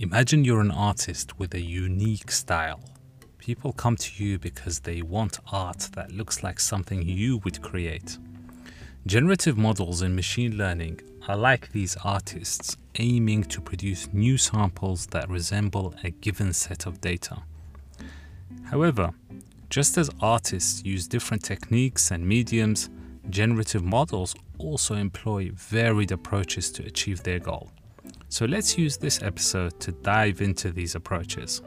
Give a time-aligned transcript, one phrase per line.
[0.00, 2.78] Imagine you're an artist with a unique style.
[3.38, 8.16] People come to you because they want art that looks like something you would create.
[9.06, 15.28] Generative models in machine learning are like these artists aiming to produce new samples that
[15.28, 17.42] resemble a given set of data.
[18.66, 19.10] However,
[19.68, 22.88] just as artists use different techniques and mediums,
[23.30, 27.72] generative models also employ varied approaches to achieve their goal.
[28.30, 31.62] So let's use this episode to dive into these approaches.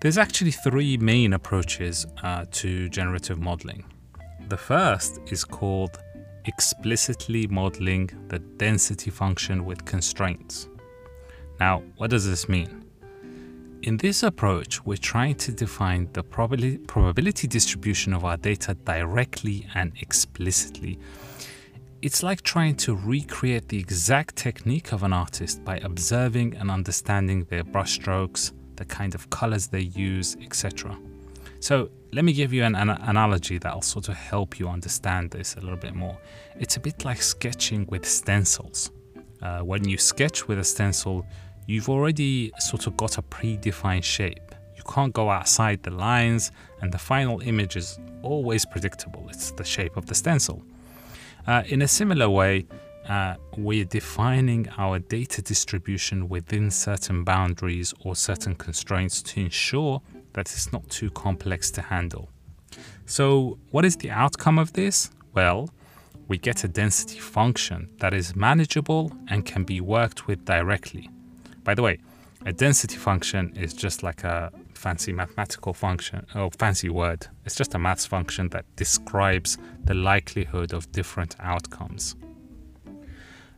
[0.00, 3.84] There's actually three main approaches uh, to generative modeling.
[4.48, 5.98] The first is called
[6.46, 10.68] explicitly modeling the density function with constraints.
[11.60, 12.86] Now, what does this mean?
[13.82, 19.92] In this approach, we're trying to define the probability distribution of our data directly and
[20.00, 20.98] explicitly.
[22.02, 27.44] It's like trying to recreate the exact technique of an artist by observing and understanding
[27.50, 30.98] their brushstrokes, the kind of colors they use, etc.
[31.58, 35.56] So, let me give you an, an analogy that'll sort of help you understand this
[35.56, 36.16] a little bit more.
[36.58, 38.90] It's a bit like sketching with stencils.
[39.42, 41.26] Uh, when you sketch with a stencil,
[41.66, 44.54] you've already sort of got a predefined shape.
[44.74, 49.26] You can't go outside the lines, and the final image is always predictable.
[49.28, 50.64] It's the shape of the stencil.
[51.46, 52.66] Uh, in a similar way,
[53.08, 60.00] uh, we're defining our data distribution within certain boundaries or certain constraints to ensure
[60.34, 62.28] that it's not too complex to handle.
[63.06, 65.10] So, what is the outcome of this?
[65.34, 65.70] Well,
[66.28, 71.10] we get a density function that is manageable and can be worked with directly.
[71.64, 71.98] By the way,
[72.46, 77.26] a density function is just like a fancy mathematical function or fancy word.
[77.44, 82.16] It's just a maths function that describes the likelihood of different outcomes.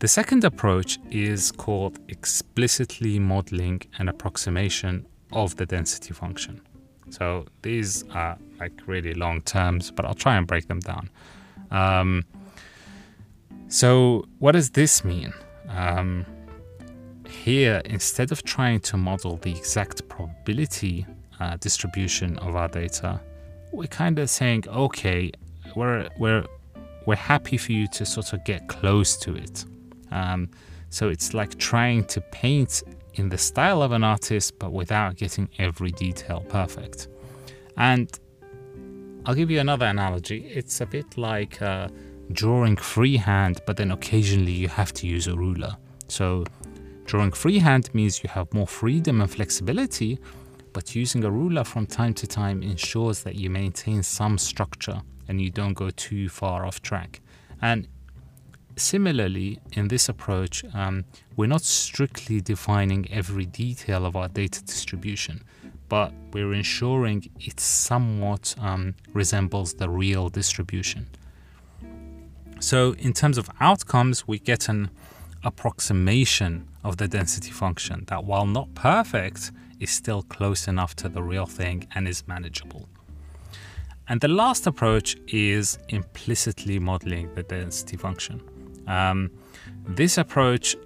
[0.00, 6.60] The second approach is called explicitly modeling an approximation of the density function.
[7.10, 11.10] So these are like really long terms, but I'll try and break them down.
[11.70, 12.24] Um,
[13.68, 15.32] so, what does this mean?
[15.68, 16.26] Um,
[17.44, 21.06] here, instead of trying to model the exact probability
[21.40, 23.20] uh, distribution of our data,
[23.70, 25.30] we're kind of saying, okay,
[25.76, 26.46] we're we're
[27.04, 29.66] we're happy for you to sort of get close to it.
[30.10, 30.48] Um,
[30.88, 32.82] so it's like trying to paint
[33.14, 37.08] in the style of an artist, but without getting every detail perfect.
[37.76, 38.08] And
[39.26, 40.46] I'll give you another analogy.
[40.46, 41.88] It's a bit like uh,
[42.32, 45.76] drawing freehand, but then occasionally you have to use a ruler.
[46.08, 46.44] So
[47.04, 50.18] Drawing freehand means you have more freedom and flexibility,
[50.72, 55.40] but using a ruler from time to time ensures that you maintain some structure and
[55.40, 57.20] you don't go too far off track.
[57.62, 57.88] And
[58.76, 61.04] similarly, in this approach, um,
[61.36, 65.44] we're not strictly defining every detail of our data distribution,
[65.88, 71.06] but we're ensuring it somewhat um, resembles the real distribution.
[72.60, 74.90] So, in terms of outcomes, we get an
[75.44, 81.22] approximation of the density function that, while not perfect, is still close enough to the
[81.22, 82.88] real thing and is manageable.
[84.08, 88.42] And the last approach is implicitly modeling the density function.
[88.86, 89.30] Um,
[89.86, 90.76] this approach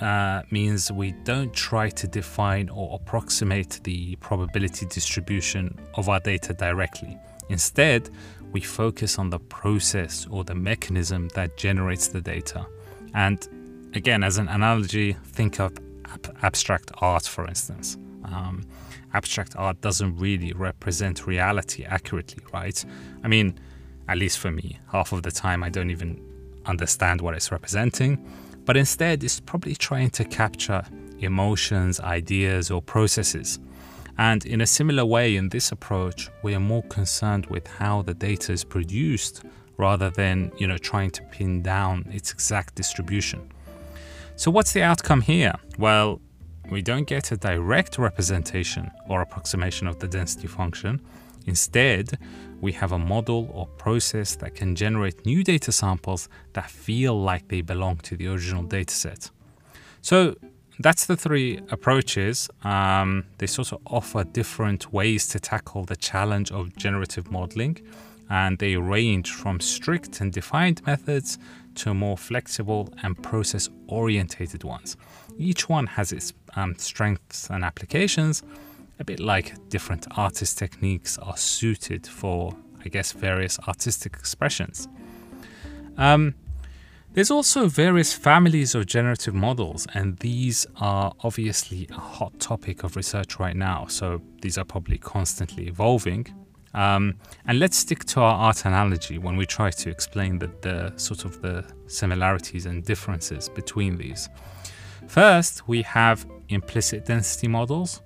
[0.00, 6.54] uh, means we don't try to define or approximate the probability distribution of our data
[6.54, 7.18] directly.
[7.48, 8.10] Instead,
[8.52, 12.66] we focus on the process or the mechanism that generates the data.
[13.14, 13.46] And
[13.94, 15.72] again, as an analogy, think of
[16.06, 17.96] ab- abstract art, for instance.
[18.24, 18.64] Um,
[19.12, 22.84] abstract art doesn't really represent reality accurately, right?
[23.24, 23.58] I mean,
[24.08, 26.20] at least for me, half of the time I don't even
[26.66, 28.24] understand what it's representing,
[28.64, 30.84] but instead it's probably trying to capture
[31.18, 33.58] emotions, ideas, or processes.
[34.18, 38.14] And in a similar way, in this approach, we are more concerned with how the
[38.14, 39.42] data is produced
[39.76, 43.50] rather than, you know, trying to pin down its exact distribution.
[44.40, 45.52] So, what's the outcome here?
[45.78, 46.18] Well,
[46.70, 51.02] we don't get a direct representation or approximation of the density function.
[51.44, 52.18] Instead,
[52.62, 57.48] we have a model or process that can generate new data samples that feel like
[57.48, 59.30] they belong to the original dataset.
[60.00, 60.36] So,
[60.78, 62.48] that's the three approaches.
[62.64, 67.76] Um, they sort of offer different ways to tackle the challenge of generative modeling,
[68.30, 71.38] and they range from strict and defined methods
[71.74, 74.96] to more flexible and process orientated ones.
[75.38, 78.42] Each one has its um, strengths and applications,
[78.98, 84.88] a bit like different artist techniques are suited for, I guess, various artistic expressions.
[85.96, 86.34] Um,
[87.12, 92.94] There's also various families of generative models, and these are obviously a hot topic of
[92.94, 93.86] research right now.
[93.88, 96.26] So these are probably constantly evolving.
[96.74, 100.92] Um, and let's stick to our art analogy when we try to explain the, the
[100.96, 104.28] sort of the similarities and differences between these.
[105.08, 108.00] First, we have implicit density models.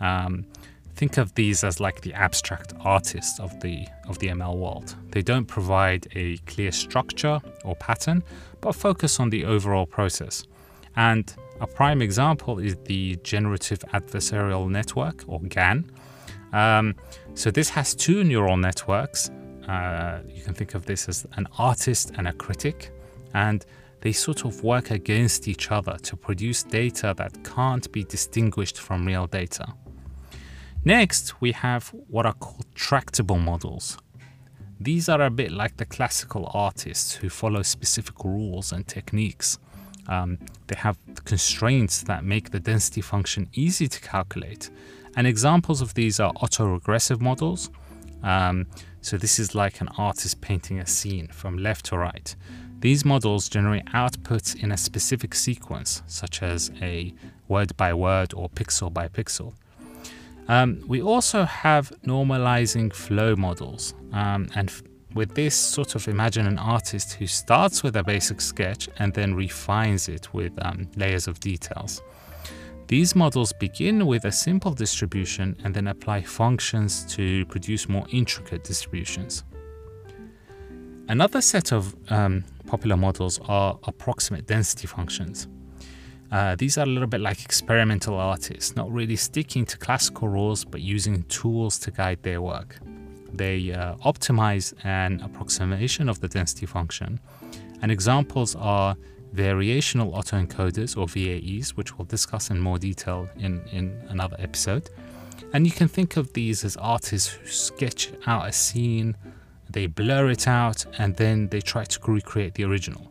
[0.00, 0.46] Um,
[0.94, 4.94] think of these as like the abstract artists of the of the ML world.
[5.12, 8.22] They don't provide a clear structure or pattern,
[8.60, 10.44] but focus on the overall process.
[10.96, 15.90] And a prime example is the Generative Adversarial Network, or GAN.
[16.52, 16.94] Um,
[17.34, 19.30] so this has two neural networks.
[19.68, 22.92] Uh, you can think of this as an artist and a critic,
[23.34, 23.64] and
[24.00, 29.06] they sort of work against each other to produce data that can't be distinguished from
[29.06, 29.74] real data.
[30.84, 33.98] Next, we have what are called tractable models.
[34.80, 39.58] These are a bit like the classical artists who follow specific rules and techniques.
[40.08, 40.38] Um,
[40.68, 44.70] they have constraints that make the density function easy to calculate.
[45.16, 47.70] And examples of these are autoregressive models.
[48.22, 48.66] Um,
[49.00, 52.34] so this is like an artist painting a scene from left to right.
[52.80, 57.12] These models generate outputs in a specific sequence, such as a
[57.48, 59.54] word by word or pixel by pixel.
[60.48, 63.94] Um, we also have normalizing flow models.
[64.12, 64.72] Um, and
[65.14, 69.34] with this, sort of imagine an artist who starts with a basic sketch and then
[69.34, 72.00] refines it with um, layers of details.
[72.90, 78.64] These models begin with a simple distribution and then apply functions to produce more intricate
[78.64, 79.44] distributions.
[81.06, 85.46] Another set of um, popular models are approximate density functions.
[86.32, 90.64] Uh, these are a little bit like experimental artists, not really sticking to classical rules
[90.64, 92.76] but using tools to guide their work.
[93.32, 97.20] They uh, optimize an approximation of the density function,
[97.82, 98.96] and examples are
[99.34, 104.90] variational autoencoders or VAEs, which we'll discuss in more detail in, in another episode.
[105.52, 109.16] And you can think of these as artists who sketch out a scene,
[109.68, 113.10] they blur it out, and then they try to recreate the original.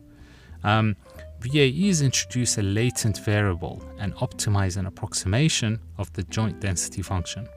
[0.62, 0.96] Um,
[1.40, 7.48] VAEs introduce a latent variable and optimize an approximation of the joint density function.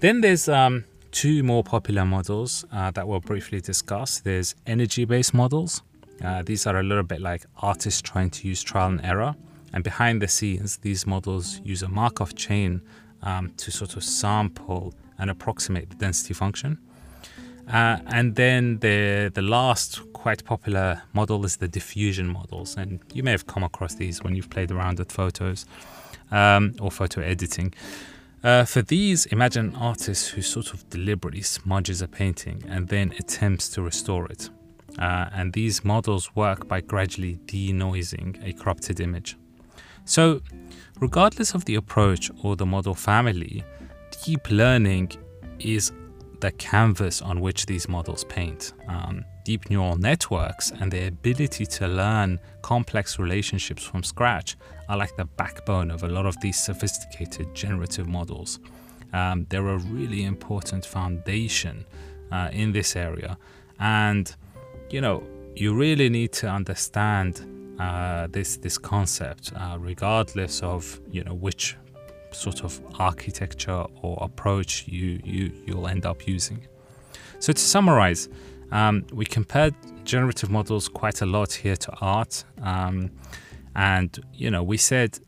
[0.00, 4.20] Then there's um, two more popular models uh, that we'll briefly discuss.
[4.20, 5.82] There's energy-based models.
[6.22, 9.34] Uh, these are a little bit like artists trying to use trial and error.
[9.72, 12.82] And behind the scenes, these models use a Markov chain
[13.22, 16.78] um, to sort of sample and approximate the density function.
[17.68, 23.22] Uh, and then the the last quite popular model is the diffusion models, and you
[23.22, 25.66] may have come across these when you've played around with photos
[26.32, 27.72] um, or photo editing.
[28.42, 33.12] Uh, for these, imagine an artist who sort of deliberately smudges a painting and then
[33.18, 34.50] attempts to restore it.
[34.98, 39.36] Uh, and these models work by gradually denoising a corrupted image.
[40.04, 40.40] So,
[40.98, 43.64] regardless of the approach or the model family,
[44.24, 45.12] deep learning
[45.58, 45.92] is
[46.40, 48.72] the canvas on which these models paint.
[48.88, 54.56] Um, deep neural networks and their ability to learn complex relationships from scratch
[54.88, 58.58] are like the backbone of a lot of these sophisticated generative models.
[59.12, 61.84] Um, they're a really important foundation
[62.32, 63.38] uh, in this area.
[63.78, 64.34] And,
[64.90, 65.22] you know,
[65.54, 67.46] you really need to understand
[67.78, 71.76] uh, this this concept, uh, regardless of you know which
[72.32, 76.66] sort of architecture or approach you, you, you'll end up using.
[77.38, 78.28] So to summarize,
[78.70, 79.74] um, we compared
[80.04, 82.44] generative models quite a lot here to art.
[82.62, 83.10] Um,
[83.74, 85.18] and, you know, we said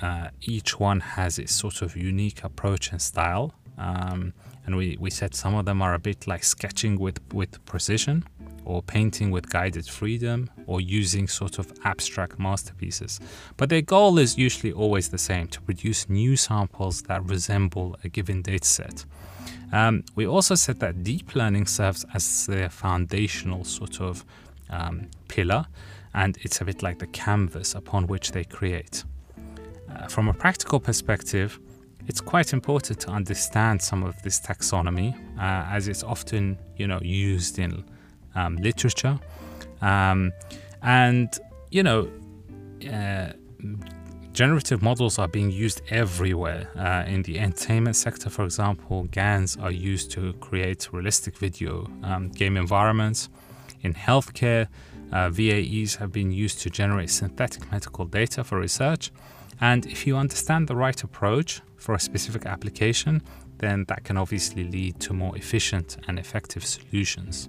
[0.00, 3.54] uh, each one has its sort of unique approach and style.
[3.78, 4.32] Um,
[4.64, 8.24] and we, we said some of them are a bit like sketching with, with precision
[8.64, 13.20] or painting with guided freedom or using sort of abstract masterpieces.
[13.56, 18.08] But their goal is usually always the same to produce new samples that resemble a
[18.08, 19.04] given dataset.
[19.72, 24.24] Um, we also said that deep learning serves as the foundational sort of
[24.68, 25.66] um, pillar,
[26.14, 29.04] and it's a bit like the canvas upon which they create.
[29.90, 31.58] Uh, from a practical perspective,
[32.06, 36.98] it's quite important to understand some of this taxonomy, uh, as it's often, you know,
[37.02, 37.84] used in
[38.34, 39.18] um, literature.
[39.80, 40.32] Um,
[40.82, 41.28] and,
[41.70, 42.10] you know,
[42.90, 43.32] uh,
[44.32, 46.68] generative models are being used everywhere.
[46.76, 52.28] Uh, in the entertainment sector, for example, GANs are used to create realistic video um,
[52.28, 53.28] game environments.
[53.82, 54.68] In healthcare,
[55.12, 59.10] uh, VAEs have been used to generate synthetic medical data for research.
[59.60, 63.22] And if you understand the right approach for a specific application,
[63.58, 67.48] then that can obviously lead to more efficient and effective solutions.